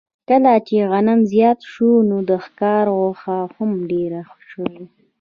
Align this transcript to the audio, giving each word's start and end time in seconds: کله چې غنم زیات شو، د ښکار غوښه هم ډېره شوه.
کله 0.29 0.53
چې 0.67 0.77
غنم 0.91 1.19
زیات 1.31 1.59
شو، 1.71 1.89
د 2.29 2.31
ښکار 2.45 2.85
غوښه 2.97 3.37
هم 3.55 3.69
ډېره 3.89 4.21
شوه. 4.49 4.73